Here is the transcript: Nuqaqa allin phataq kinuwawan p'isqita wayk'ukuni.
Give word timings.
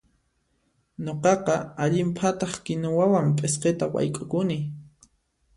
Nuqaqa 1.03 1.55
allin 1.83 2.09
phataq 2.19 2.53
kinuwawan 2.65 3.27
p'isqita 3.37 3.85
wayk'ukuni. 3.93 4.59